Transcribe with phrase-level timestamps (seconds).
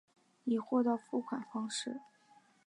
[0.45, 1.99] 以货到付款方式